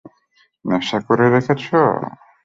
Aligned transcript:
নেশা 0.65 0.97
করে 1.07 1.25
রেখেছ? 1.33 1.63